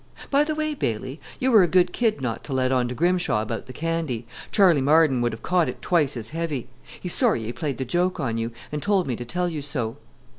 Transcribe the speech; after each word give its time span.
By 0.31 0.43
the 0.43 0.55
way, 0.55 0.73
Bailey, 0.73 1.21
you 1.39 1.51
were 1.51 1.61
a 1.61 1.67
good 1.67 1.93
kid 1.93 2.21
not 2.21 2.43
to 2.45 2.53
let 2.53 2.71
on 2.71 2.87
to 2.87 2.95
Grimshaw 2.95 3.39
about 3.43 3.67
the 3.67 3.71
candy. 3.71 4.25
Charley 4.49 4.81
Marden 4.81 5.21
would 5.21 5.31
have 5.31 5.43
caught 5.43 5.69
it 5.69 5.79
twice 5.79 6.17
as 6.17 6.29
heavy. 6.29 6.67
He's 6.99 7.13
sorry 7.13 7.43
he 7.43 7.53
played 7.53 7.77
the 7.77 7.85
joke 7.85 8.19
on 8.19 8.35
you, 8.39 8.51
and 8.71 8.81
told 8.81 9.05
me 9.05 9.15
to 9.15 9.25
tell 9.25 9.47
you 9.47 9.61
so. 9.61 9.97